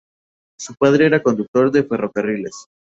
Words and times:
Su 0.57 0.73
padre 0.73 1.05
era 1.05 1.21
conductor 1.21 1.69
de 1.69 1.83
ferrocarriles. 1.83 2.65